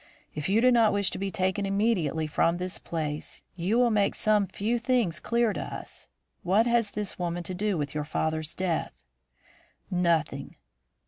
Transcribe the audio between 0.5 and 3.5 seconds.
do not wish to be taken immediately from this place,